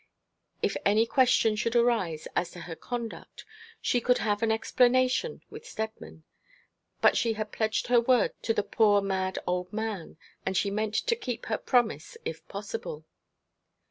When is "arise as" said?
1.75-2.49